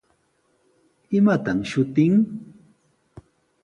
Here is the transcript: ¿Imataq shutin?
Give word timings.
¿Imataq 1.17 1.59
shutin? 1.69 2.13